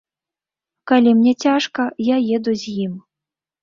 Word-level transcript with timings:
Калі 0.93 1.13
мне 1.19 1.33
цяжка, 1.45 1.81
я 2.15 2.21
еду 2.43 2.51
з 2.67 2.77
ім. 2.89 2.93